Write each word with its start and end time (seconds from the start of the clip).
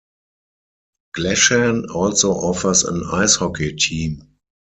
Glashan 1.15 1.91
also 1.93 2.31
offers 2.33 2.85
an 2.85 3.03
ice 3.11 3.35
hockey 3.35 3.75
team. 3.75 4.35